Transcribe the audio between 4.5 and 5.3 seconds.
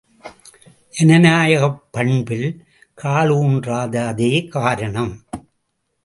காரணம்.